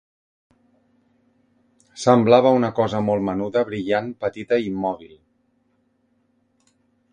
Semblava 2.05 2.55
una 2.61 2.71
cosa 2.81 3.03
molt 3.11 3.27
menuda, 3.29 3.65
brillant, 3.69 4.09
petita 4.25 4.61
i 4.65 4.69
immòbil. 4.73 5.15